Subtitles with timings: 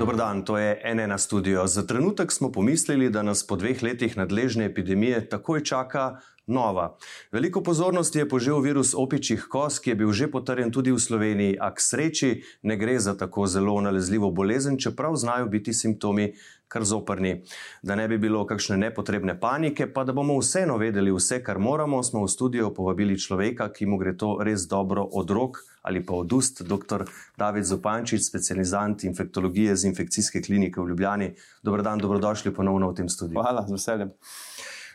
[0.00, 1.66] Dobro dan, to je NN studio.
[1.66, 6.16] Za trenutek smo pomislili, da nas po dveh letih nadležne epidemije takoj čaka
[6.46, 6.96] nova.
[7.32, 11.58] Veliko pozornosti je požel virus opičjih kos, ki je bil že potrjen tudi v Sloveniji,
[11.60, 12.30] a k sreči
[12.62, 16.32] ne gre za tako zelo nalezljivo bolezen, čeprav znajo biti simptomi
[16.68, 17.42] kar zoprni.
[17.82, 22.02] Da ne bi bilo kakšne nepotrebne panike, pa da bomo vseeno vedeli vse, kar moramo,
[22.02, 26.14] smo v studio povabili človeka, ki mu gre to res dobro od rok ali pa
[26.14, 27.04] od ust, dr.
[27.36, 31.34] David Zupančič, specializant infektologije z infekcijske klinike v Ljubljani.
[31.62, 33.40] Dobro dan, dobrodošli ponovno v tem studiu.
[33.40, 34.12] Hvala, z veseljem.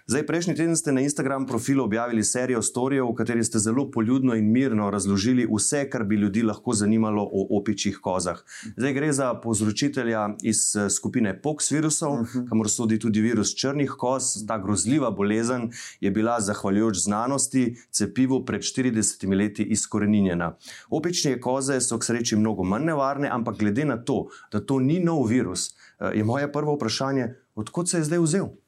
[0.05, 4.36] Zdaj, prejšnji teden ste na Instagram profilu objavili serijo storijev, v kateri ste zelo poljudno
[4.38, 8.44] in mirno razložili vse, kar bi ljudi lahko zanimalo o opičjih kozah.
[8.77, 12.49] Zdaj gre za povzročitelja iz eh, skupine POX virusov, uh -huh.
[12.49, 14.23] kamor sodi tudi virus črnih koz.
[14.48, 20.55] Ta grozljiva bolezen je bila, zahvaljujoč znanosti, cepivu pred 40 leti izkoreninjena.
[20.90, 24.99] Opične koze so k sreči mnogo manj nevarne, ampak glede na to, da to ni
[24.99, 28.65] nov virus, eh, je moje prvo vprašanje, odkot se je zdaj vzel?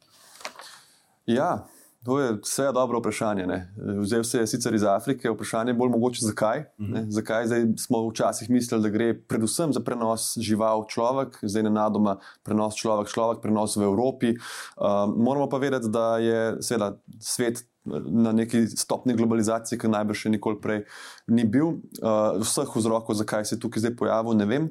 [1.28, 1.68] Ja,
[2.06, 3.48] to je vse dobro vprašanje.
[3.48, 3.74] Ne.
[4.00, 6.64] Vzel se je sicer iz Afrike, vprašanje je bolj mogoče, zakaj.
[6.78, 7.06] Ne.
[7.12, 12.18] Zakaj zdaj smo včasih mislili, da gre predvsem za prenos žival človek, zdaj ne nadoma
[12.44, 14.36] prenos človek, človek, prenos v Evropi.
[14.78, 17.66] Um, moramo pa vedeti, da je seveda svet.
[17.88, 20.84] Na neki stopni globalizacije, ki najbrž še nikoli prej
[21.32, 24.70] ni bil, uh, vseh vzrokov, zakaj se je tukaj zdaj pojavil, ne vem.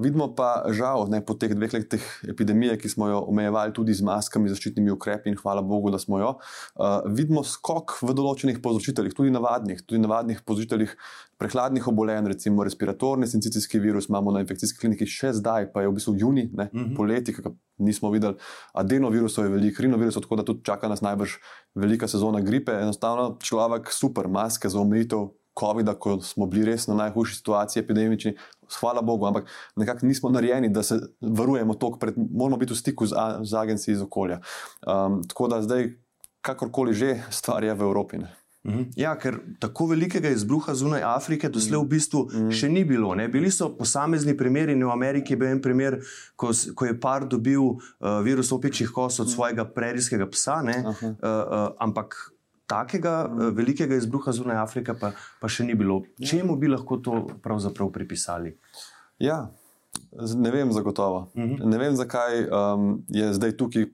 [0.00, 4.02] Vidimo pa, žal, ne, po teh dveh letih epidemije, ki smo jo omejevali tudi z
[4.06, 9.14] maskami, zaščitnimi ukrepi, in hvala Bogu, da smo jo, uh, vidimo skok v določenih povzročiteljih,
[9.14, 10.96] tudi navadnih, tudi navadnih povzročiteljih
[11.38, 15.96] prehladnih obolenj, recimo respiratorni sincicijski virus, imamo na infekcijski kliniki še zdaj, pa je v
[15.98, 16.90] bistvu juni, ne, uh mhm.
[16.90, 16.96] -huh.
[16.96, 17.42] poleti, ki
[17.78, 18.34] nismo videli,
[18.72, 21.38] adenovirusov je veliko, rinovirusov, tako da tudi čaka nas najbrž
[21.74, 22.72] velika sezona gripe.
[22.72, 25.28] Enostavno človek, super, maske za omejitev.
[25.60, 28.32] COVID-a, ko smo bili res na najhujši situaciji, epidemični,
[28.80, 29.46] hvala Bogu, ampak
[29.76, 33.94] nekako nismo narejeni, da se varujemo toliko, pred, moramo biti v stiku z, z agencijo
[33.94, 34.40] iz okolja.
[34.86, 35.92] Um, tako da zdaj,
[36.42, 38.18] kakorkoli že, stvar je v Evropi.
[38.18, 38.34] Ne.
[38.64, 38.84] Mhm.
[38.96, 42.52] Ja, ker tako velikega izbruha zunaj Afrike doslej v bistvu mm.
[42.56, 43.10] še ni bilo.
[43.14, 43.26] Ne?
[43.28, 45.98] Bili so posamezni primeri, v Ameriki je bil en primer,
[46.40, 49.34] ko, ko je par dobil uh, virus opičjih kos od mm.
[49.34, 52.16] svojega prerijskega psa, uh, uh, ampak
[52.70, 56.00] takega uh, velikega izbruha zunaj Afrike pa, pa še ni bilo.
[56.16, 56.32] Ja.
[56.32, 58.54] Čemu bi lahko to pravzaprav pripisali?
[59.20, 59.42] Ja,
[60.16, 61.28] ne vem zagotovo.
[61.34, 61.52] Uh mhm.
[61.52, 61.68] -huh.
[61.68, 63.92] Ne vem, zakaj um, je zdaj tukaj.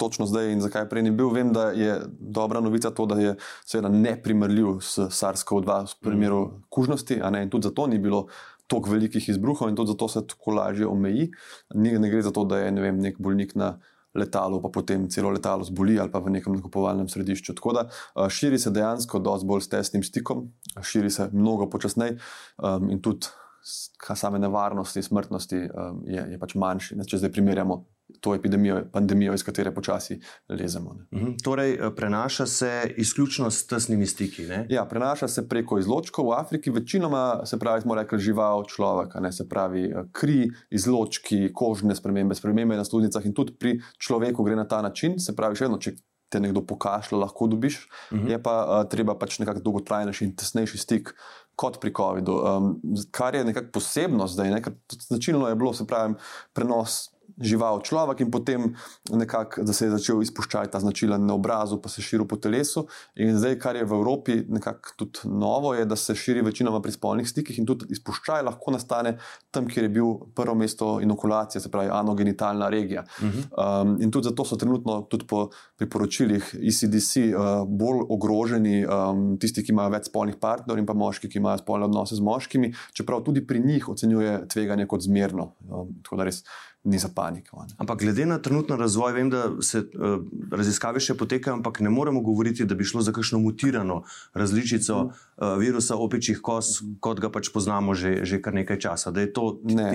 [0.00, 1.28] Točno zdaj in zakaj prej ni bil.
[1.34, 3.34] Vem, da je dobra novica to, da je
[3.68, 6.62] seveda neprimerljiv s SARS-CoV-2 v primeru mm.
[6.72, 8.26] kužnosti, in tudi zato ni bilo
[8.70, 11.30] toliko velikih izbruhov in tudi zato se tako lažje omeji.
[11.74, 13.74] Ni, ne gre za to, da je ne vem, nek bolnik na
[14.14, 17.54] letalo, pa potem celo letalo zboli ali pa v nekem nakupovalnem središču.
[17.58, 17.84] Tako da
[18.30, 20.48] širi se dejansko dosti bolj s tesnim stikom,
[20.82, 22.18] širi se mnogo počasneje
[22.58, 23.30] um, in tudi
[23.62, 26.98] same nevarnosti, smrtnosti um, je, je pač manjši.
[26.98, 27.06] Ne?
[27.06, 27.84] Če zdaj primerjamo
[28.20, 30.96] to epidemijo, pandemijo, iz katere počasi lezemo.
[31.12, 31.32] Mhm.
[31.44, 34.46] Torej, eh, prenaša se izključno s tesnimi stiki.
[34.46, 34.66] Ne?
[34.68, 39.32] Ja, prenaša se preko izločkov v Afriki, večinoma se pravi, smo rekli, žival človek, ne
[39.32, 44.56] se pravi eh, kri, izločki, kožne spremembe, spremembe na sluznicah in tudi pri človeku gre
[44.56, 45.18] na ta način.
[45.18, 45.96] Se pravi, še eno, če
[46.30, 48.26] te nekdo pokašlja, lahko dobiš, uh mhm.
[48.26, 48.30] -huh.
[48.30, 51.14] je pa uh, treba pač nekako dolgotrajnejši in tesnejši stik.
[51.56, 52.80] Kot pri COVID-u, um,
[53.10, 54.62] kar je nekako posebno zdaj, ne?
[55.08, 56.14] značilno je bilo, se pravi,
[56.52, 58.74] prenos žival človek, in potem
[59.10, 62.86] nekako, da se je začel izpuščati ta značilen na obrazu, pa se širi po telesu.
[63.16, 66.92] In zdaj, kar je v Evropi nekako tudi novo, je, da se širi večinoma pri
[66.92, 69.16] spolnih stikih in tudi izpuščaj lahko nastane
[69.50, 73.04] tam, kjer je bil prvo mesto inokulacije, se pravi anogenitalna regija.
[73.20, 73.82] Uh -huh.
[73.82, 79.64] um, in tudi zato so trenutno tudi po priporočilih ECDC uh, bolj ogroženi um, tisti,
[79.64, 83.22] ki imajo več spolnih partnerjev in pa moški, ki imajo spolne odnose z moškimi, čeprav
[83.24, 85.52] tudi pri njih ocenjuje tveganje kot zmerno.
[85.68, 86.44] Um, tako da res
[86.84, 87.62] ni za paniko.
[87.62, 87.74] Ne.
[87.78, 92.22] Ampak glede na trenutno razvoj, vem, da se uh, raziskave še potekajo, ampak ne moremo
[92.24, 94.02] govoriti, da bi šlo za kakšno mutirano
[94.34, 95.12] različico uh,
[95.60, 99.12] virusa opičjih kos, kot ga pač poznamo že, že kar nekaj časa.
[99.12, 99.90] Da je to ne.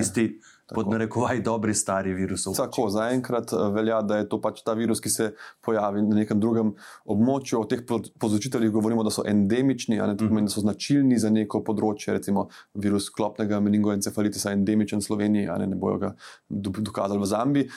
[0.66, 0.74] Tisti.
[0.74, 2.56] Pod narekovaj dobri stari virusov.
[2.56, 5.28] Tako, zaenkrat eh, velja, da je to pač ta virus, ki se
[5.64, 6.72] pojavi na nekem drugem
[7.04, 7.60] območju.
[7.60, 11.62] O teh povzročiteljih govorimo, da so endemični, ali to pomeni, da so značilni za neko
[11.66, 12.16] področje.
[12.18, 16.12] Recimo virus klopnega meningoencefalitisa je endemičen v Sloveniji, ali ne bojo ga
[16.48, 17.70] dokazali v Zambiji.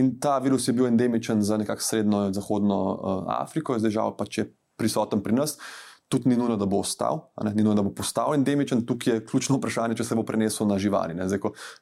[0.00, 4.12] In ta virus je bil endemičen za nekakšno srednjo in zahodno uh, Afriko, zdaj žal
[4.16, 5.56] pa če prisoten pri nas.
[5.56, 8.82] Uh, tudi ni nujno, da bo ostal, ne, ni nujno, da bo postal endemičen.
[8.86, 11.14] Tukaj je ključno vprašanje, če se bo prenesel na živali.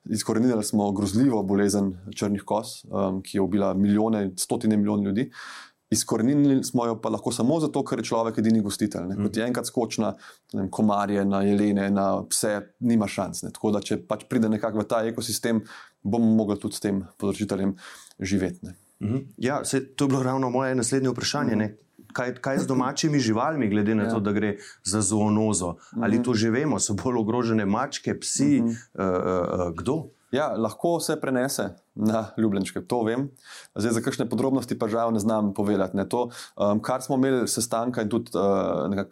[0.05, 5.31] Izkorenili smo grozljivo bolezen črnih kos, um, ki je ubila milijone, stotine milijonov ljudi.
[5.91, 9.09] Izkorenili smo jo pa lahko samo zato, ker je človek edini gostitelj.
[9.09, 9.17] Ne.
[9.17, 10.13] Kot je enkrat skočna
[10.53, 13.47] na komarje, na jelene, na pse, nima šans.
[13.47, 13.55] Ne.
[13.57, 15.65] Tako da, če pač pride nekako v ta ekosistem,
[16.05, 17.79] bomo mogli tudi s tem področiteljem
[18.21, 18.77] živeti.
[19.01, 19.29] Mhm.
[19.41, 21.57] Ja, se, to je bilo ravno moje naslednje vprašanje.
[21.57, 21.73] Ne?
[22.19, 24.11] Kaj, kaj z domačimi živalmi, glede na ja.
[24.11, 25.77] to, da gre za zoonozo?
[26.03, 28.75] Ali to že vemo, so bolj ogrožene mačke, psi, uh -huh.
[28.99, 30.18] uh, uh, kdo?
[30.33, 33.31] Ja, lahko se prenese na ljubljenčke, to vem.
[33.75, 35.97] Zdaj, za kakšne podrobnosti pa žal ne znam povedati.
[35.97, 36.05] Ne.
[36.09, 39.07] To, um, kar smo imeli sestanka in tudi uh,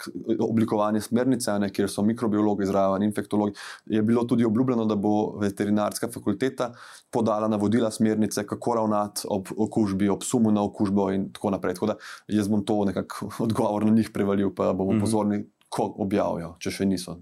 [0.45, 6.11] oblikovanje smernice, ne, kjer so mikrobiologi zraven, infektologi, je bilo tudi obljubljeno, da bo veterinarska
[6.13, 6.73] fakulteta
[7.11, 11.75] podala navodila smernice, kako ravnati ob okužbi, ob sumu na okužbo in tako naprej.
[11.81, 11.97] Tako da
[12.29, 15.01] jaz bom to nekako odgovor na njih prevalil, pa bomo mm -hmm.
[15.01, 17.17] pozorni, ko objavijo, če še niso.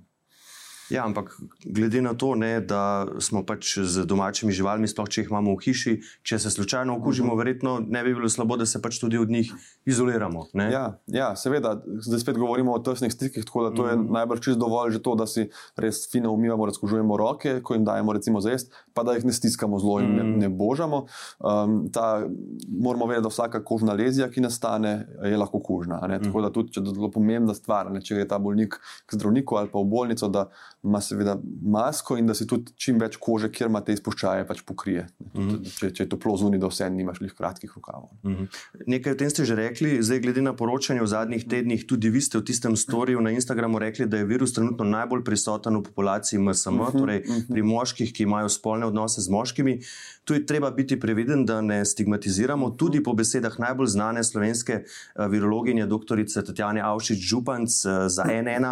[0.91, 5.31] Ja, ampak glede na to, ne, da smo pač z domačimi živalmi, sploh če jih
[5.33, 7.35] imamo v hiši, če se slučajno okužimo, uh mhm.
[7.35, 7.45] -huh.
[7.45, 9.53] verjetno ne bi bilo slabo, da se pač tudi od njih
[9.85, 10.47] izoliramo.
[10.55, 13.93] Ja, ja, seveda, zdaj spet govorimo o tesnih stikih, tako da to uh -huh.
[13.93, 14.13] je mhm.
[14.13, 18.13] najbrž čist dovolj že to, da si res fino umivamo, razkožujemo roke, ko jim dajemo
[18.13, 20.17] recimo za jesti, pa da jih ne stiskamo zelo in uh -huh.
[20.17, 20.39] ne, mhm.
[20.39, 21.07] ne božamo.
[21.41, 22.29] Um, ta,
[22.69, 26.25] moramo vedeti, da vsaka kožna lezija, ki nastane, je lahko -huh.
[26.25, 28.75] Tako da tudi, če je zelo pomembna stvar, ne, če gre ta bolnik
[29.07, 30.49] k zdravniku ali pa v bolnico, da
[30.85, 34.61] ima seveda masko in da si tudi čim več kože, kjer ima te izpuščaje, pač
[34.69, 35.07] pokrije.
[35.33, 35.79] Mm -hmm.
[35.79, 38.09] če, če je to plozuni, da vse nimaš njih kratkih rokavov.
[38.23, 38.49] Mm -hmm.
[38.87, 42.21] Nekaj o tem ste že rekli, zdaj glede na poročanje v zadnjih tednih, tudi vi
[42.21, 46.39] ste v tistem storju na Instagramu rekli, da je virus trenutno najbolj prisoten v populaciji
[46.39, 46.99] MSM, mm -hmm.
[46.99, 47.53] torej mhm.
[47.53, 49.81] pri moških, ki imajo spolne odnose z moškimi.
[50.25, 52.71] Tu je treba biti previden, da ne stigmatiziramo.
[52.71, 56.25] Tudi po besedah najbolj znane slovenske uh, virologinje, dr.
[56.47, 58.65] Tatjane Avšič-Županc uh, za NN,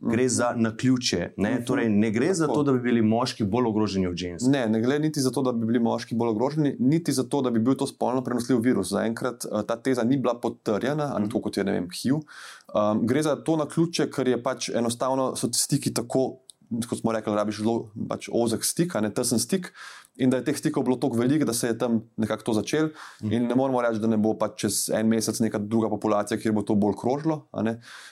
[0.00, 1.32] gre za na ključe.
[1.36, 1.54] Ne?
[1.54, 1.64] Mhm.
[1.64, 4.46] Torej, ne gre za to, da bi bili moški bolj ogroženi od žensk.
[4.48, 7.42] Ne, ne gre niti za to, da bi bili moški bolj ogroženi, niti za to,
[7.42, 8.90] da bi bil to spolno prenosljiv virus.
[8.90, 12.14] Zaenkrat uh, ta teza ni bila potrjena, ali tako kot je vem, HIV.
[12.14, 16.40] Um, gre za to na ključe, ker je pač enostavno so stiki tako.
[16.88, 19.72] Kot smo rekli, rabiš zelo pač ozek stik, ne tesen stik
[20.20, 22.90] in da je teh stikov bilo tako veliko, da se je tam nekako to začelo.
[23.22, 23.32] Mhm.
[23.32, 26.54] In ne moramo reči, da ne bo pač čez en mesec neka druga populacija, kjer
[26.54, 27.46] bo to bolj krožilo.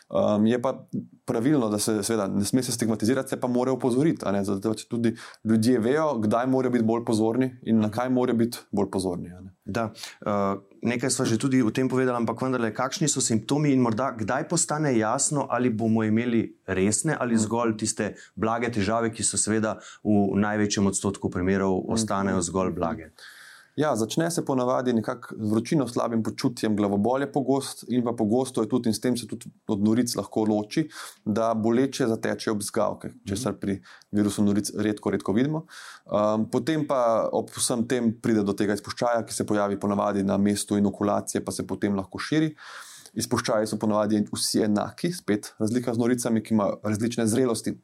[0.09, 0.75] Um, je pa
[1.29, 4.25] pravilno, da se seveda, ne sme se stigmatizirati, se pa mora opozoriti.
[4.43, 5.15] Zato pač tudi
[5.45, 9.33] ljudje vejo, kdaj morajo biti bolj pozorni in na kaj morajo biti bolj pozorni.
[9.65, 9.91] Da,
[10.25, 14.11] uh, nekaj smo že tudi o tem povedali, ampak vendarle, kakšni so simptomi in morda
[14.19, 17.43] kdaj postane jasno, ali bomo imeli resne ali mhm.
[17.43, 23.13] zgolj tiste blage težave, ki so seveda v največjem odstotku primerov ostanejo zgolj blage.
[23.79, 28.91] Ja, začne se ponavadi nekako vročino, slabim počutjem, glavobolje pogost in pa pogosto je tudi
[28.91, 30.89] in s tem se tudi od noric lahko loči,
[31.25, 33.77] da boleče zatečejo obzgavke, česar pri
[34.11, 35.63] virusu noric redko, redko vidimo.
[36.11, 40.41] Um, potem pa ob vsem tem pride do tega izpuščaja, ki se pojavi ponavadi na
[40.43, 42.57] mestu inokulacije, pa se potem lahko širi.
[43.15, 47.79] Izpuščaji so ponavadi vsi enaki, spet razlika z noricami, ki imajo različne zrelosti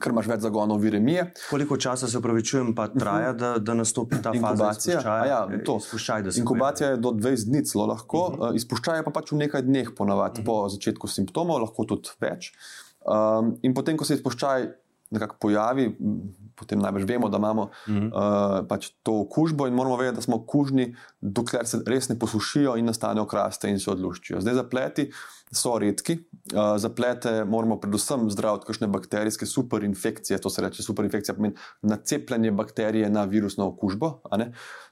[0.00, 1.24] ker imaš več zagonov viremije.
[1.48, 5.00] Koliko časa se upravičujem, pa traja, da, da nastopi ta inkubacija?
[5.28, 8.56] Ja, to, izpuščaj, inkubacija je do 20 dni celo lahko, uh -huh.
[8.60, 10.46] izpuščaj pa pač v nekaj dneh, ponavadi uh -huh.
[10.46, 12.52] po začetku simptomov, lahko tudi več.
[13.06, 14.68] Um, in potem, ko se izpuščaj
[15.10, 15.96] nekako pojavi,
[16.56, 18.06] potem najbrž vemo, da imamo uh -huh.
[18.06, 22.76] uh, pač to okužbo in moramo vedeti, da smo kužni, dokler se res ne posušijo
[22.76, 24.40] in nastanejo kraste in se odluščijo.
[24.40, 25.10] Zdaj zapleti
[25.52, 26.18] so redki.
[26.54, 33.10] Uh, zaplete moramo predvsem zdraviti kakšne bakterijske superinfekcije, to se reče superinfekcija, pomeni nacepljanje bakterije
[33.10, 34.20] na virusno okužbo.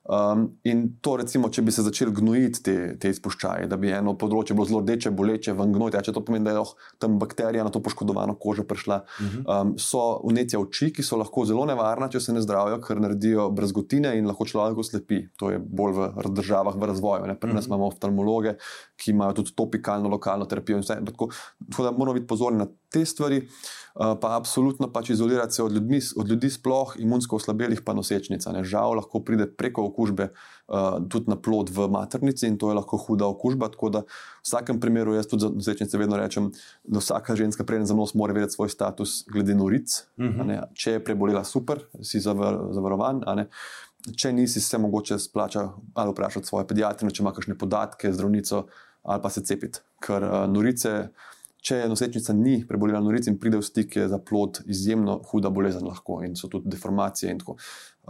[0.04, 4.16] Um, in to, recimo, če bi se začeli gnojiti te, te izpuščaje, da bi eno
[4.18, 7.64] področje bilo zelo rdeče, boleče, vam gnojiti, če to pomeni, da je lahko tam bakterija
[7.64, 8.98] na to poškodovano kožo prišla.
[9.46, 13.46] Um, so unetja oči, ki so lahko zelo nevarna, če se ne zdravijo, ker naredijo
[13.54, 15.22] brezgotine in lahko človek oslepi.
[15.40, 17.38] To je bolj v državah v razvoju.
[17.40, 18.58] Pri nas imamo oftalmologe,
[19.00, 20.82] ki imajo tudi topikalno lokalno terapijo.
[20.82, 21.28] Tako,
[21.70, 23.48] tako da moramo biti pozorni na te stvari.
[23.94, 28.52] Eh, pa absolutno pač izolirati se od, ljudmi, od ljudi, sploh imunsko oslabelih, pa nosečnica.
[28.52, 28.64] Ne.
[28.66, 32.98] Žal lahko pride preko okužbe uh, tudi na plod v maternici in to je lahko
[32.98, 33.68] huda okužba.
[33.70, 36.50] Tako da v vsakem primeru jaz tudi za nosečnice vedno rečem,
[36.82, 39.94] da vsaka ženska prej za nos mora vedeti svoj status glede noric.
[40.18, 40.40] Uh mhm.
[40.40, 40.66] -huh.
[40.74, 43.22] Če je prebolela, super, si zavarovan.
[44.16, 48.66] Če nisi, se mogoče splača ali vprašati svoje pediatre, če ima kakšne podatke, zdravnico
[49.04, 49.80] ali pa se cepiti.
[50.04, 50.94] Ker uh, norice
[51.64, 56.20] če nosečnica ni prebolela noric in pride v stik za plod, izjemno huda bolezen lahko
[56.26, 57.32] in so tudi deformacije.
[57.32, 57.40] In,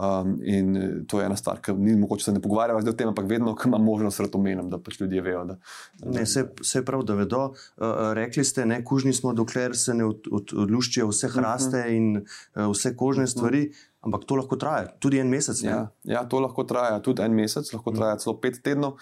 [0.03, 3.29] um, in to je ena stvar, ki ni mogoče se ne pogovarjati o tem, ampak
[3.29, 5.45] vedno, ko imam možnost, da to omenim, da pač ljudje vejo.
[5.47, 5.55] Da,
[6.01, 7.45] da, ne, se, se prav, da vedo.
[7.79, 11.85] Uh, rekli ste, ne kužni smo, dokler se ne od, od, odluščijo vse hraste uh
[11.85, 11.95] -huh.
[11.95, 13.69] in uh, vse kožne stvari.
[13.69, 13.91] Uh -huh.
[14.05, 15.63] Ampak to lahko traja tudi en mesec.
[15.63, 18.99] Ja, ja, to lahko traja tudi en mesec, lahko traja celo pet tednov.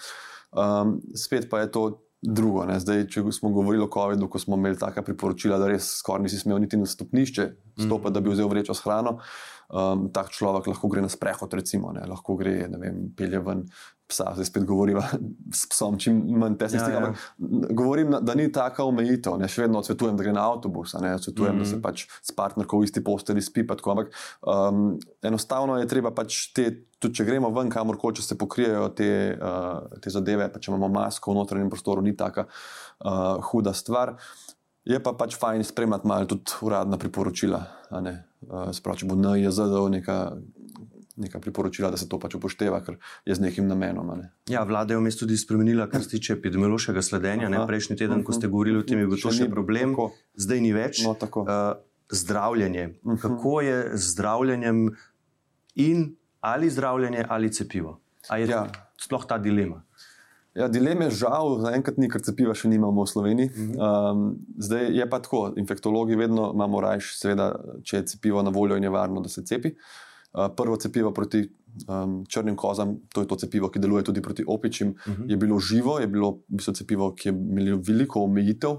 [0.54, 1.84] Um, spet pa je to
[2.24, 2.64] drugo.
[2.64, 2.78] Ne?
[2.80, 6.40] Zdaj, če smo govorili o COVID-u, ko smo imeli taka priporočila, da res skoraj nisi
[6.40, 8.14] smel niti na stopnišče stopiti, mm.
[8.14, 9.18] da bi vzel vrečo s hrano.
[9.74, 12.04] Um, tak človek lahko gre na sprehod, recimo, ne?
[12.08, 13.64] lahko gre, ne vem, pelje ven
[14.14, 15.02] psa, zdaj spet govorimo
[15.52, 17.10] s psom, čim manj tesnih ja, stvari.
[17.10, 17.74] Ja.
[17.74, 19.48] Govorim, da ni taka omejitev, ne?
[19.50, 21.64] še vedno odsvetujem, da gre na avtobus, ne odsvetujem, mm -hmm.
[21.64, 21.82] da se mhm.
[21.82, 23.66] pač s partnerko v isti posteli spi.
[23.66, 24.14] Ampak
[24.46, 29.38] um, enostavno je treba pač te, tudi če gremo ven, kamorkoli, če se pokrijejo te,
[29.42, 34.16] uh, te zadeve, pa če imamo masko v notranjem prostoru, ni taka uh, huda stvar.
[34.84, 37.64] Je pa pač fajn spremljati malo tudi uradna priporočila.
[37.90, 40.36] Uh, Sprav, če bo NJZ dal neka
[41.16, 44.10] neka priporočila, da se to pač upošteva, ker je z nekim namenom.
[44.18, 44.30] Ne.
[44.50, 47.50] Ja, vlada je vmes tudi spremenila, kar se tiče epidemiološkega sledenja.
[47.52, 50.10] Ne, prejšnji teden, ko ste govorili o tem, je bil to še problem, tako.
[50.34, 51.04] zdaj ni več.
[51.06, 51.78] No, uh,
[52.10, 52.86] zdravljenje.
[53.02, 53.20] Uh -huh.
[53.22, 54.88] Kako je z zdravljenjem
[55.74, 58.00] in ali zdravljenje ali cepivo?
[58.28, 58.68] Ali je ja.
[59.00, 59.82] sploh ta dilema?
[60.54, 63.50] Ja, dileme žal zaenkrat ni, ker cepiva še nimamo v Sloveniji.
[63.74, 68.76] Um, zdaj je pa tako, infektologi vedno imamo rajš, seveda, če je cepivo na voljo
[68.76, 69.68] in je varno, da se cepi.
[69.68, 70.03] Uh,
[70.56, 71.44] prvo cepivo proti
[71.88, 75.22] um, črnim kozam, to je to cepivo, ki deluje tudi proti opičim, uh mhm.
[75.22, 75.30] -huh.
[75.30, 78.70] je bilo živo, je bilo bistvo, cepivo, ki je imelo veliko omejitev.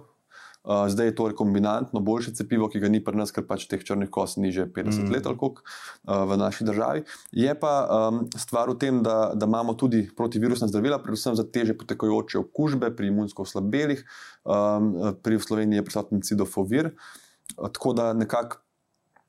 [0.65, 3.83] Uh, zdaj je to rekombinantno, boljše cepivo, ki ga ni pri nas, ker pač teh
[3.83, 5.11] črnih kos ni že 50 mm.
[5.13, 7.03] let ali koliko uh, v naši državi.
[7.31, 11.77] Je pa um, stvar v tem, da, da imamo tudi protivirusna zdravila, predvsem za teže
[11.77, 14.05] potekajoče okužbe pri imunsko oslabelih,
[14.43, 16.85] um, pri Sloveniji je prisoten cidofovir.
[16.85, 18.64] Uh, tako da nekako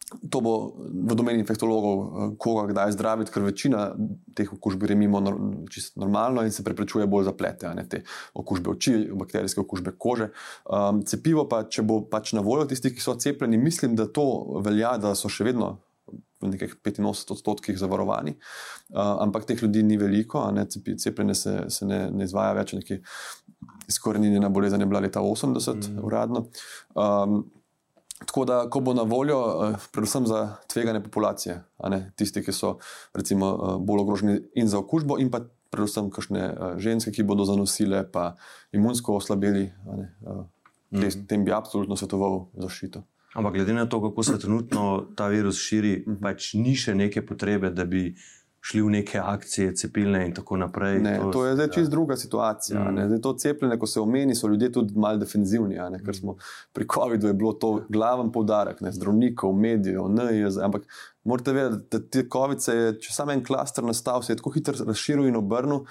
[0.06, 3.88] To bo v domeni infektologov, eh, koga kdaj zdraviti, ker večina
[4.38, 5.18] teh okužb gre mimo
[5.66, 10.30] čisto normalno in se preprečuje bolj zaplete, ne te okužbe oči, bakterijske okužbe kože.
[10.70, 14.60] Um, cepivo pa, če bo pač na voljo tistih, ki so cepljeni, mislim, da to
[14.62, 15.80] velja, da so še vedno
[16.40, 18.36] v nekih 85 odstotkih zavarovani,
[18.94, 23.02] uh, ampak teh ljudi ni veliko, ne, cepljenje se, se ne, ne izvaja več, nekaj
[23.90, 26.04] izkorenjena bolezen je bila leta 80, mm.
[26.06, 26.46] uradno.
[26.94, 27.46] Um,
[28.25, 31.62] Tako da, ko bo na voljo, eh, predvsem za tvegane populacije,
[32.16, 32.78] tisti, ki so
[33.14, 37.44] recimo, eh, bolj ogroženi in za okužbo, in pa predvsem kakšne eh, ženske, ki bodo
[37.44, 38.37] zanosile, pa
[38.73, 39.73] imunsko oslabeli,
[40.92, 41.26] mhm.
[41.28, 43.04] tem bi absolutno svetoval zaščito.
[43.37, 46.23] Ampak glede na to, kako se trenutno ta virus širi, mhm.
[46.23, 48.14] pač ni še neke potrebe, da bi
[48.66, 50.99] šli v neke akcije, cepilne in tako naprej.
[51.02, 51.90] Ne, to, to je zdaj čist ja.
[51.90, 52.80] druga situacija.
[52.80, 53.04] Mm.
[53.06, 55.78] Zdaj, to cepljenje, ko se omeni, so ljudje tudi malo defenzivni.
[56.04, 56.37] Ker smo
[56.75, 60.58] pri COVID-u je bilo to glaven poudarek, ne, zdravnikov, medijev, NJZ.
[60.66, 60.88] Ampak
[61.25, 64.54] morate vedeti, da ti COVID se je, če samo en klaster nastal, se je tako
[64.56, 65.85] hitro razširil in obrnil.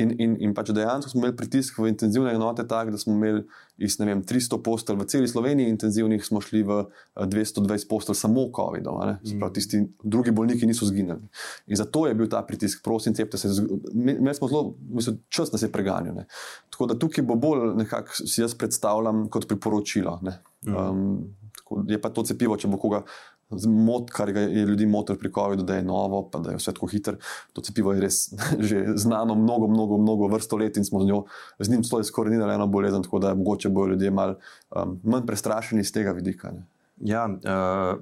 [0.00, 3.42] In, in, in pač dejansko smo imeli pritisk v intenzivne enote, tako da smo imeli
[3.80, 6.82] iz vem, 300 postelj v celi Sloveniji, intenzivnih smo šli v
[7.16, 9.00] 220 eh, postelj samo COVID-ov.
[9.24, 9.48] Mm.
[9.56, 11.20] Tisti drugi bolniki niso zginili.
[11.66, 13.52] In zato je bil ta pritisk, prosim, cepte se.
[13.94, 16.22] Imeli smo zelo, mislim, čas, da se je preganjal.
[16.70, 20.20] Tako da tukaj bo bolj nekako si jaz predstavljam kot priporočilo.
[20.66, 20.76] Mm.
[20.76, 23.04] Um, je pa to cepivo, če bo koga
[23.50, 26.86] Mot, kar je ljudi motil pri COVID-u, da je novo, pa da je vse tako
[26.86, 27.16] hitro.
[27.52, 28.20] To cepivo je res
[28.68, 31.24] že znano mnogo, mnogo, mnogo vrsto let in smo z, njo,
[31.58, 34.36] z njim skoraj skorenili eno bolezen, tako da mogoče bodo ljudje malo
[34.76, 36.50] um, manj prestrašeni iz tega vidika.
[36.50, 36.66] Ne.
[37.00, 38.00] Ja, uh,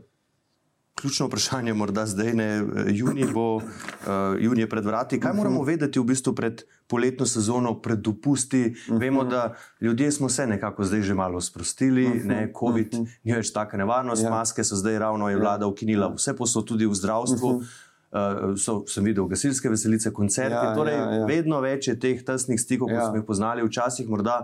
[1.01, 2.49] ključno vprašanje, morda zdaj ne,
[2.91, 3.63] juni bo, uh,
[4.41, 5.21] juni je pred vrati.
[5.21, 8.75] Kaj moramo vedeti v bistvu pred poletno sezono, pred dopusti?
[8.89, 13.77] Vemo, da ljudje smo se nekako zdaj že malo sprostili, ne, COVID ni več taka
[13.77, 14.31] nevarnost, ja.
[14.31, 15.41] maske so zdaj ravno je ja.
[15.41, 17.61] vlada ukinila, vse posod tudi v zdravstvu.
[18.09, 20.57] Uh, so, sem videl gasilske veselice, koncerte.
[20.57, 21.25] Ja, torej, ja, ja.
[21.29, 23.03] Vedno več je teh tesnih stikov, ja.
[23.03, 24.39] kot smo jih poznali včasih, morda,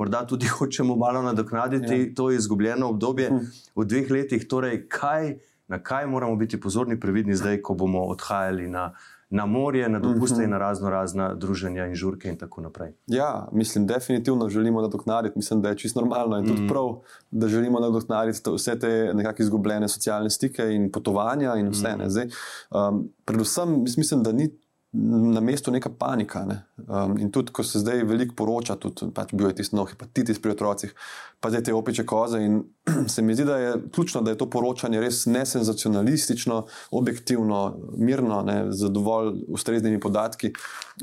[0.00, 2.06] morda tudi hočemo malo nadoknaditi ja.
[2.16, 3.60] to izgubljeno obdobje uh -huh.
[3.76, 4.48] v dveh letih.
[4.48, 5.34] Torej, kaj,
[5.70, 8.90] na kaj moramo biti pozorni, previdni zdaj, ko bomo odhajali na,
[9.30, 10.44] na morje, na dopuste uh -huh.
[10.44, 12.92] in na razno razna druženja in žurke in tako naprej.
[13.06, 15.38] Ja, mislim, definitivno želimo nadoknaditi.
[15.38, 16.68] Mislim, da je čisto normalno in tudi mm.
[16.68, 16.98] prav,
[17.30, 21.96] da želimo nadoknaditi vse te nekakšne izgubljene socialne stike in potovanja in vse.
[21.96, 22.08] Mm.
[22.08, 22.28] Zdaj,
[22.70, 24.50] um, predvsem mislim, da ni
[24.92, 26.44] na mestu neka panika.
[26.44, 26.62] Ne?
[26.88, 30.40] Um, in tudi, ko se zdaj veliko poroča, tudi pač bil je tisti nov hepatitis
[30.42, 30.94] pri otrocih,
[31.40, 32.40] pa zdaj te opiče koze.
[32.42, 32.64] In
[33.12, 37.60] se mi zdi, da je ključno, da je to poročanje res nesenzacionalistično, objektivno,
[37.96, 40.50] mirno, ne, z dovolj ustreznimi podatki,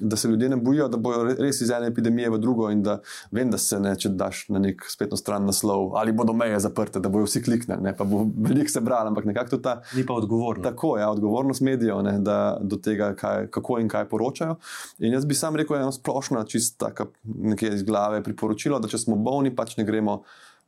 [0.02, 2.68] da se ljudje ne bojijo, da bodo res iz ene epidemije v drugo.
[2.72, 3.00] In da
[3.32, 7.00] vem, da se ne, če daš na nek spletno stran naslov, ali bodo meje zaprte,
[7.00, 9.80] da bodo vsi kliknili, pa bo veliko se brali, ampak nekako to ta.
[9.96, 10.68] Ni pa odgovornost.
[10.68, 14.58] Tako je, ja, odgovornost medijev, ne, da do tega, kaj, kako in kaj poročajo.
[15.00, 19.02] In jaz bi sam rekel, eno splošno, čisto tako nekje iz glave priporočilo, da če
[19.06, 20.22] smo bolni, pač ne gremo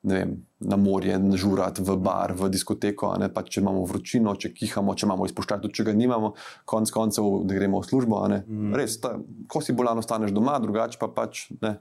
[0.03, 3.11] vem, na morje, žurati v bar, v diskoteko.
[3.33, 6.33] Pa, če imamo vročino, če kihamo, če imamo izpuščati, tudi če ga nimamo,
[6.69, 8.21] konec koncev, da gremo v službo.
[8.39, 8.73] Mm.
[8.79, 9.17] Res, ta,
[9.51, 11.79] ko si bolan, ostaneš doma, drugače pa pač ne.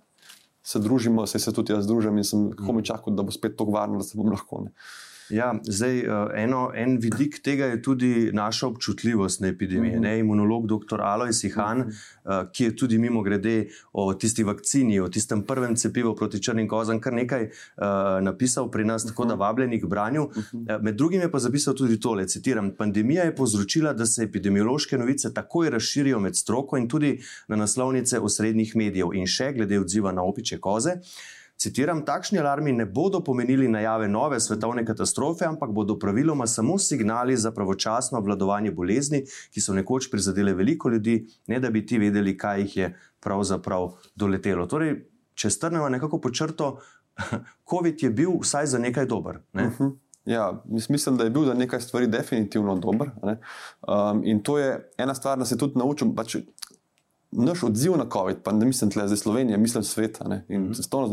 [0.68, 2.66] Se družimo, se, se tudi jaz družim in sem mm.
[2.66, 4.66] komaj čakal, da bo spet tako varno, da se bom lahko.
[4.66, 4.74] Ne.
[5.30, 9.92] Ja, zdaj, eh, eno, en vidik tega je tudi naša občutljivost na epidemijo.
[9.92, 10.06] Uh mhm.
[10.06, 10.20] -huh.
[10.20, 11.00] Imunolog dr.
[11.00, 11.92] Alois Ihan, uh mhm.
[12.24, 12.46] -huh.
[12.52, 17.00] ki je tudi mimo grede o tisti vakcini, o tistem prvem cepivu proti črnim kozam,
[17.00, 17.50] kar nekaj uh,
[18.22, 19.10] napisal pri nas, uh -huh.
[19.10, 19.40] tako da mhm.
[19.40, 20.22] vabljenih k branju.
[20.22, 20.82] Uh -huh.
[20.82, 25.34] Med drugim je pa zapisal tudi tole: citiram, Pandemija je povzročila, da se epidemiološke novice
[25.34, 30.22] takoj razširijo med stroko in tudi na naslovnice osrednjih medijev, in še glede odziva na
[30.22, 30.90] opiče koze.
[31.58, 37.36] Citiram, takšni alarmi ne bodo pomenili najave nove svetovne katastrofe, ampak bodo praviloma samo signali
[37.36, 42.36] za pravočasno obvladovanje bolezni, ki so nekoč prizadele veliko ljudi, ne da bi ti vedeli,
[42.38, 44.66] kaj jih je pravzaprav doletelo.
[44.70, 45.00] Torej,
[45.34, 46.76] če strnemo nekako po črto,
[47.70, 49.42] COVID je bil vsaj za nekaj dober.
[49.52, 49.66] Ne?
[49.66, 49.84] Uh mhm.
[49.84, 49.96] -huh.
[50.28, 53.10] Ja, mislim, da je bil za nekaj stvari definitivno dober.
[53.22, 56.14] Um, in to je ena stvar, da se tudi naučim.
[56.14, 56.36] Pač
[57.30, 60.74] naš odziv na COVID, pa ne mislim le za Slovenijo, mislim svet in mm -hmm.
[60.74, 61.06] svetovno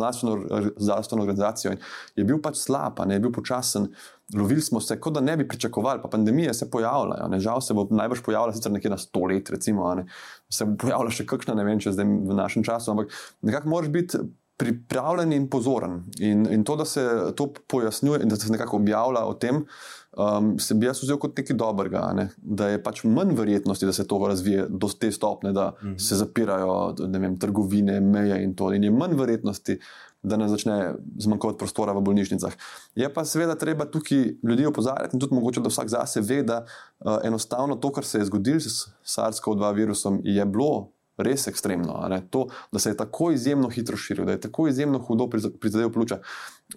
[0.78, 1.74] zdravstveno organizacijo,
[2.16, 3.88] je bil pač slab, ne je bil počasen.
[4.36, 7.28] Lovili smo se, kot da ne bi pričakovali, pa pandemije se pojavljajo.
[7.28, 7.40] Ne.
[7.40, 10.04] Žal se bo najbrž pojavila sicer nekje na sto let, recimo,
[10.50, 13.08] se bo pojavila še kakšna, ne vem, če zdaj v našem času, ampak
[13.42, 14.18] nekako moraš biti.
[14.58, 16.04] Pripravljen in pozoren.
[16.20, 20.05] In, in to, da se to pojasnjuje in da se nekako objavlja o tem, uh,
[20.18, 22.30] um, se bi jaz vzel kot nekaj dobrega, ne?
[22.38, 26.00] da je pač manj verjetnosti, da se to razvije do te stopne, da mm -hmm.
[26.00, 28.74] se zapirajo vem, trgovine, meje in to.
[28.74, 29.80] In je manj verjetnosti,
[30.24, 32.54] da ne začne zmanjkovati prostora v bolnišnicah.
[32.96, 36.66] Je pa seveda treba tukaj ljudi opozarjati in tudi mogoče, da vsak zase ve, da
[36.66, 42.20] uh, enostavno to, kar se je zgodilo s SARS-CoV-2 virusom, je bilo res ekstremno.
[42.30, 45.30] To, da se je tako izjemno hitro širil, da je tako izjemno hudo
[45.60, 46.20] prizadel pljuča.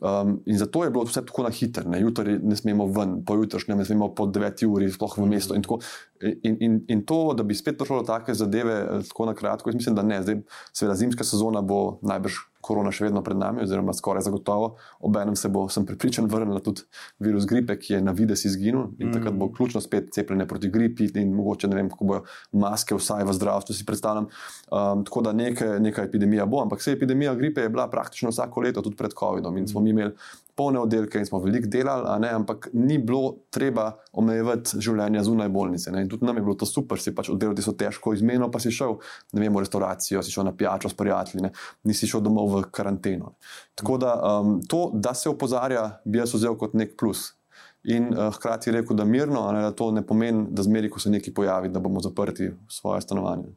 [0.00, 2.00] Um, in zato je bilo vse tako na hiter, ne?
[2.00, 5.56] jutri ne smemo ven, pojutrišnjem ne smemo po 9 uri, sploh v mestu.
[5.56, 5.64] In,
[6.42, 9.70] in, in, in to, da bi spet prišlo do take zadeve, eh, tako na kratko,
[9.70, 10.20] jaz mislim, da ne.
[10.22, 10.42] Zdaj,
[10.76, 14.74] seveda, zimska sezona bo najbrž korona še vedno pred nami, oziroma skoraj zagotovo.
[15.06, 16.86] Obenem se bo, sem pripričan, vrnil tudi
[17.22, 19.14] virus gripe, ki je na vides izginil in mm.
[19.16, 23.24] takrat bo ključno spet cepljenje proti gripi in mogoče ne vem, kako bojo maske, vsaj
[23.28, 24.28] v zdravstvu si predstavljam.
[24.72, 28.66] Um, tako da neke, neka epidemija bo, ampak se epidemija gripe je bila praktično vsako
[28.66, 30.14] leto, tudi pred COVID-om in smo mi imeli
[30.58, 35.92] polne oddelke in smo veliko delali, ne, ampak ni bilo treba omejevati življenja zunaj bolnice.
[35.94, 36.02] Ne.
[36.02, 38.72] In tudi nam je bilo to super, si pač oddelati so težko, izmeno pa si
[38.74, 38.96] šel
[39.36, 41.52] ne vem, v restavracijo, si šel na pijačo s prijatelji, ne.
[41.86, 43.34] nisi šel domov v karanteno.
[43.74, 47.32] Tako da um, to, da se opozarja, bi jaz vzel kot nek plus.
[47.88, 51.10] In uh, hkrati rekel, da mirno, ne, da to ne pomeni, da zmeri, ko se
[51.10, 53.54] nekaj pojavi, da bomo zaprti v svoje stanovanje.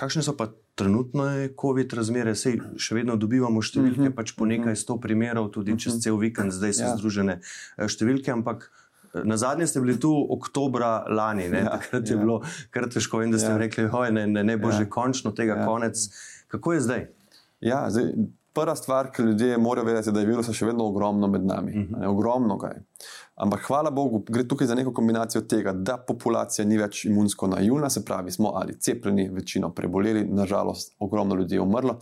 [0.00, 1.28] Kakšne so pa trenutno
[1.60, 2.34] COVID razmere?
[2.34, 4.16] Sej še vedno dobivamo številke, mm -hmm.
[4.16, 6.00] pač po nekaj sto primerov, tudi čez mhm.
[6.00, 6.96] cel vikend, zdaj so ja.
[6.96, 8.70] združene eh, številke, ampak.
[9.14, 12.20] Eh, na zadnje ste bili tu oktobra lani, ja, takrat je ja.
[12.20, 13.58] bilo kar težko, in da ste ja.
[13.58, 14.78] rekli, da ne, ne, ne bo ja.
[14.78, 15.66] že končno tega ja.
[15.66, 16.08] konec.
[16.48, 17.06] Kako je zdaj?
[17.60, 18.12] Ja, zdaj,
[18.54, 21.72] prva stvar, ki ljudje morajo vedeti, je, da je virusa še vedno ogromno med nami.
[21.72, 22.06] Uh -huh.
[22.08, 22.84] Ogromno ga je.
[23.34, 27.90] Ampak hvala Bogu, gre tukaj za neko kombinacijo tega, da populacija ni več imunsko naivna,
[27.90, 32.00] se pravi, smo ali cepljeni, večino preboleli, nažalost, ogromno ljudi je umrlo.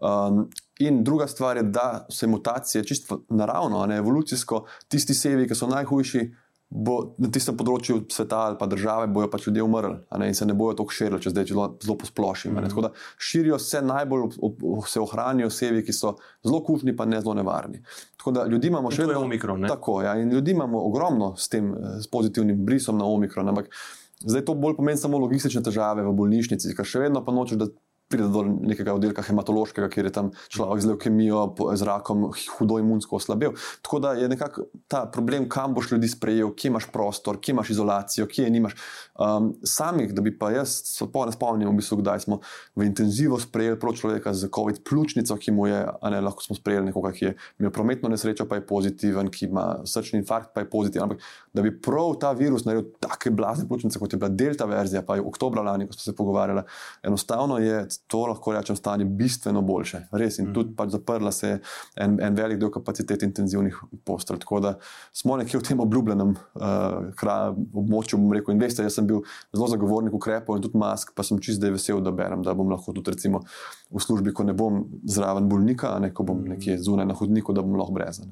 [0.00, 5.54] Um, in druga stvar je, da se mutacije čisto naravno, ne evolucijsko, tisti sevi, ki
[5.54, 6.34] so najhujši,
[6.68, 10.46] bo na tistem področju sveta ali pa države, bojo pač ljudje umrli ne, in se
[10.46, 12.52] ne bojo tako širili, če zdaj zelo, zelo posplošim.
[12.52, 12.68] Mm -hmm.
[12.68, 14.26] Tako da širijo se najbolj,
[14.86, 17.82] se ohranijo sevi, ki so zelo kuhni, pa ne zelo nevarni.
[18.16, 19.64] Tako da ljudi imamo še vedno omikron.
[19.68, 23.48] Tako, ja, in ljudi imamo ogromno s tem s pozitivnim brisom na omikron.
[23.48, 23.70] Ampak
[24.20, 27.66] zdaj to bolj pomeni samo logistične težave v bolnišnici, ker še vedno pa nočeš, da
[28.08, 31.42] pride do nekega oddelka hematološkega, kjer je tam človek z leukemijo,
[31.76, 33.52] z rakom, hudo imunsko oslabel.
[33.84, 37.70] Tako da je nekako ta problem, kam boš ljudi sprejel, kje imaš prostor, kje imaš
[37.76, 38.76] izolacijo, kje je nimaš.
[39.18, 42.40] Um, samih, da bi pa jaz se ne spomnil, v bistvu, kdaj smo
[42.76, 46.88] v intenzivo sprejeli prav človeka z COVID pljučnico, ki mu je, ne lahko smo sprejeli
[46.88, 50.70] nekoga, ki je imel prometno nesrečo, pa je pozitiven, ki ima srčni infarkt, pa je
[50.70, 51.10] pozitiven.
[51.10, 55.02] Ampak da bi prav ta virus naredil take blazne pljučnice, kot je bila delta verzija,
[55.02, 56.62] pa je oktober lani, ko smo se pogovarjali,
[57.02, 60.00] enostavno je to lahko rečem, stanje bistveno boljše.
[60.12, 60.54] Res, in mm.
[60.54, 61.58] tudi pač zaprla se je
[62.00, 64.38] en, en velik del kapacitet intenzivnih postelj.
[64.44, 64.72] Tako da
[65.12, 68.20] smo nekje v tem obljubljenem uh, kraju, območju.
[68.32, 69.20] Rekel, in veste, jaz sem bil
[69.52, 72.72] zelo zagovornik ukrepov in tudi mask, pa sem čist zdaj vesel, da berem, da bom
[72.72, 73.42] lahko tudi recimo,
[73.92, 76.56] v službi, ko ne bom zraven bolnika, ne ko bom mm.
[76.56, 78.22] nekje zunaj na hodniku, da bom lahko brez.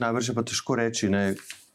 [0.00, 1.30] Najbrž je pa težko reči, ne,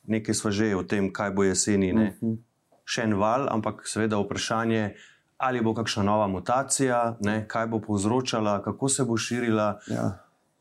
[0.05, 1.93] nekaj smo že o tem, kaj bo jeseni.
[1.93, 2.37] Mm -hmm.
[2.85, 4.95] Še en val, ampak seveda vprašanje je,
[5.41, 9.79] ali bo kakšna nova mutacija, ne, kaj bo povzročala, kako se bo širila.
[9.87, 10.11] Ja.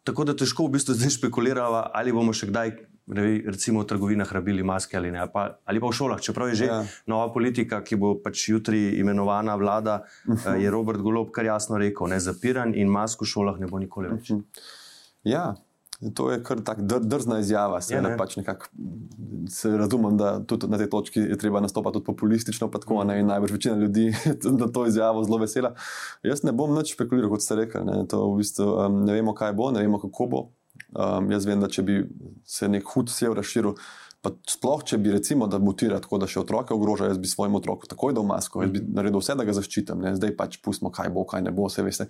[0.04, 2.78] tako da težko v bistvu zdaj špekuliramo, ali bomo še kdaj.
[3.10, 6.20] Recimo v trgovinah rabili maske ali ne, ali pa, ali pa v šolah.
[6.22, 6.76] Čeprav je že ja.
[7.10, 10.54] nova politika, ki bo pač jutri imenovana vlada, uh -huh.
[10.54, 14.08] je Robert Golob kar jasno rekel: ne zapiran in mask v šolah ne bo nikoli
[14.08, 14.30] več.
[14.30, 14.44] Uh -huh.
[15.24, 15.54] Ja,
[16.14, 17.80] To je kar tako dr, drzna izjava.
[17.80, 18.14] Se, ja, ne.
[18.16, 18.38] pač
[19.48, 22.70] se razumem, da tudi na tej točki je treba nastopati tudi populistično.
[22.70, 25.74] Pa tako, ne, najbrž večina ljudi je na to izjavo zelo vesela.
[26.22, 27.84] Jaz ne bom več špekuliral, kot ste rekli.
[27.84, 30.42] Ne, v bistvu, um, ne vemo, kaj bo, ne vemo, kako bo.
[30.96, 32.00] Um, jaz vem, da če bi
[32.48, 33.76] se nek hud sev razširil,
[34.20, 37.56] Pa sploh, če bi recimo, da mutira tako, da še otroke ogroža, jaz bi svojemu
[37.56, 40.02] otroku takoj dal masko, jaz bi naredil vse, da ga zaščitim.
[40.04, 40.12] Ne?
[40.18, 42.06] Zdaj pač pustimo, kaj bo, kaj ne bo, vse veste,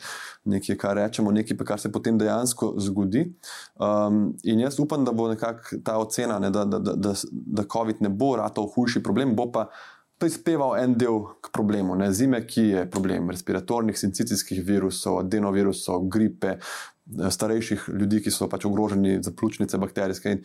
[0.50, 3.28] nekaj, kar rečemo, nekaj, pa kar se potem dejansko zgodi.
[3.78, 7.68] Um, in jaz upam, da bo nekako ta ocena, ne, da, da, da, da, da
[7.76, 9.68] COVID ne bo ratov hujši problem, bo pa
[10.20, 11.94] prispeval en del k problemu.
[11.96, 12.10] Ne?
[12.12, 16.58] Zime, ki je problem respiratornih, sincicijskih virusov, adenovirusov, gripe.
[17.10, 20.36] Starejših ljudi, ki so pač ogroženi za pljučnice, bakterijske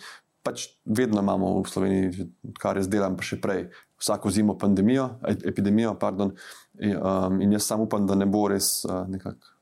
[0.45, 2.27] pač vedno imamo v Sloveniji,
[2.62, 3.65] kar jaz delam, pa še prej,
[4.01, 5.95] vsako zimo pandemijo, epidemijo.
[5.99, 6.36] Pardon,
[6.77, 9.55] in, um, in jaz samo upam, da ne bo res uh, nekako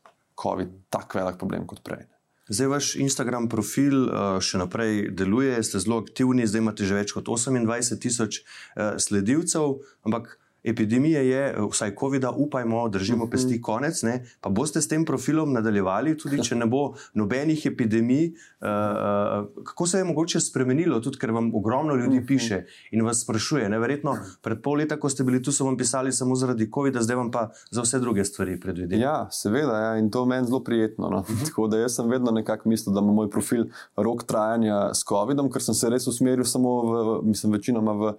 [0.44, 2.04] COVID tako velik problem kot prej.
[2.52, 7.14] Zdaj vaš Instagram profil uh, še naprej deluje, ste zelo aktivni, zdaj imate že več
[7.16, 13.62] kot 28 tisoč uh, sledilcev, ampak epidemije je, vsaj COVID-a, upajmo, držimo pesti mhm.
[13.62, 14.02] konec.
[14.04, 14.26] Ne?
[14.42, 18.34] Pa boste s tem profilom nadaljevali, tudi če ne bo nobenih epidemij.
[18.64, 22.26] Uh, kako se je mogoče spremenilo, tudi ker vam ogromno ljudi mhm.
[22.26, 23.70] piše in vas sprašuje?
[23.70, 27.16] Neverjetno, pred pol leta, ko ste bili tu, so vam pisali samo zaradi COVID-a, zdaj
[27.16, 29.02] vam pa za vse druge stvari predvidevam.
[29.02, 31.10] Ja, seveda, ja, in to meni zelo prijetno.
[31.10, 31.24] No?
[31.28, 31.46] -huh.
[31.46, 35.52] Tako da jaz sem vedno nekako mislil, da ima moj profil rok trajanja s COVID-om,
[35.52, 38.14] ker sem se res usmeril samo v, mislim, večinoma v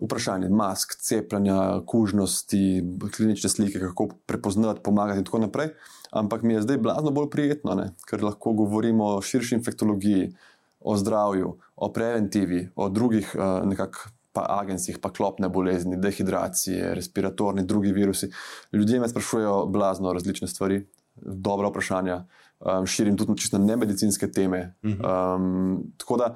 [0.00, 2.82] vprašanje mask, cepljenja, kužnosti,
[3.16, 5.74] klinične slike, kako prepoznati, pomagati in tako naprej.
[6.10, 7.90] Ampak mi je zdaj blazno bolj prijetno, ne?
[8.10, 10.32] ker lahko govorimo o širši infektologiji,
[10.80, 14.16] o zdravju, o preventivi, o drugih uh, nekakšnih.
[14.30, 18.28] Pa agencijah, pa klopne bolezni, dehidracije, respiratorni, drugi virusi.
[18.72, 20.84] Ljudje me sprašujejo blazno različne stvari,
[21.16, 22.20] dobra vprašanja,
[22.60, 24.76] um, širim tudi čisto nemedicinske teme.
[24.84, 26.34] Um, tako da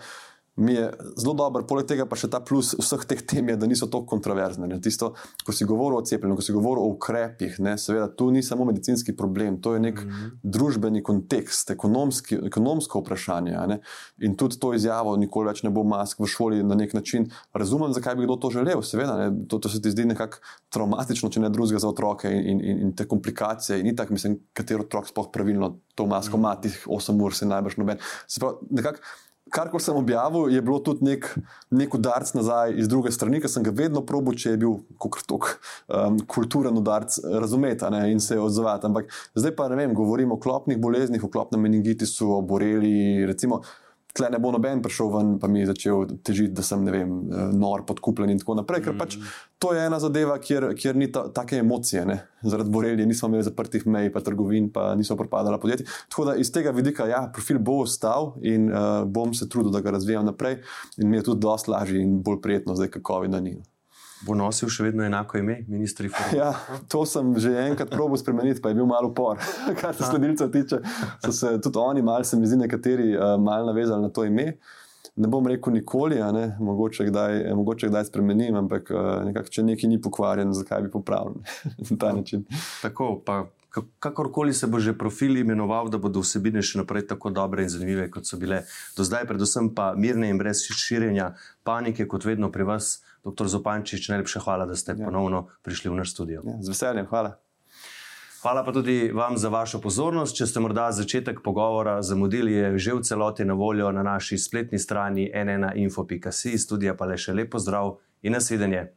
[0.56, 3.66] mi je zelo dober, poleg tega pa še ta plus vseh teh tem, je, da
[3.66, 4.68] niso tako kontroverzne.
[4.82, 5.12] Tisto,
[5.42, 8.66] ko si govoril o cepljenju, ko si govoril o ukrepih, ne, seveda, tu ni samo
[8.68, 10.30] medicinski problem, to je nek mm -hmm.
[10.42, 13.56] družbeni kontekst, ekonomsko vprašanje.
[13.66, 13.80] Ne,
[14.20, 17.30] in tudi to izjavo, nikoli več ne bo mask v šoli na nek način.
[17.52, 20.38] Razumem, zakaj bi kdo to želel, seveda, ne, to, to se ti zdi nekako
[20.70, 23.80] traumatično, če ne drugega za otroke in, in, in te komplikacije.
[23.80, 26.62] In tako, mislim, katero otrok sploh pravilno to masko ima, mm -hmm.
[26.62, 27.98] tih 8 ur se najbrž noben.
[28.26, 28.98] Se pravi, nekako
[29.54, 31.28] kar ko sem objavil, je bilo tudi nek,
[31.70, 35.30] nek udarc nazaj iz druge strani, ker sem ga vedno probil, če je bil kot
[35.30, 38.88] um, kulturen udarc, razumeti in se odzvati.
[38.90, 43.26] Ampak zdaj pa ne vem, govorimo o klopnih boleznih, o klopnem meningitisu, o boreli.
[43.30, 43.62] Recimo,
[44.14, 47.50] tle ne bo noben prišel ven, pa mi je začel težiti, da sem vem, eh,
[47.52, 48.84] nor, podkupljen in tako naprej.
[48.86, 49.18] Ker pač
[49.58, 52.04] to je ena zadeva, kjer, kjer ni ta, take emocije.
[52.06, 52.20] Ne?
[52.42, 55.86] Zaradi borelije nismo imeli zaprtih mej, pa trgovin, pa niso propadala podjetja.
[56.08, 59.82] Tako da iz tega vidika, ja, profil bo ostal in uh, bom se trudil, da
[59.82, 60.60] ga razvijam naprej.
[60.98, 63.62] In mi je tudi dosti lažje in bolj prijetno, zdaj kako je na njih
[64.26, 66.36] bo nosil še vedno enako ime, ministri Fajn.
[66.38, 66.52] Ja,
[66.90, 69.40] to sem že enkrat probil spremeniti, pa je bil malo upor.
[69.80, 70.80] Kar se sledilcev tiče,
[71.24, 74.54] so se tudi oni, malo se mi zdi, nekateri uh, malo navezali na to ime.
[75.16, 76.56] Ne bom rekel nikoli, ne?
[76.58, 81.38] mogoče, kdaj, mogoče kdaj spremenim, ampak uh, nekak, če nekaj ni pokvarjen, zakaj bi popravil
[81.90, 82.48] na ta način.
[82.82, 83.44] Tako, pa
[83.98, 88.06] kakorkoli se bo že profil imenoval, da bodo vsebine še naprej tako dobre in zanimive,
[88.10, 88.62] kot so bile
[88.96, 91.34] do zdaj, predvsem pa mirne in brez širjenja
[91.66, 93.00] panike, kot vedno pri vas.
[93.24, 95.06] Doktor Zopančič, najlepša hvala, da ste ja.
[95.06, 96.42] ponovno prišli v naš studio.
[96.44, 97.38] Ja, z veseljem, hvala.
[98.44, 100.36] Hvala pa tudi vam za vašo pozornost.
[100.36, 104.78] Če ste morda začetek pogovora zamudili, je že v celoti na voljo na naši spletni
[104.78, 108.90] strani nnainfo.com, studija pa le še lepo zdrav in nasvidenje.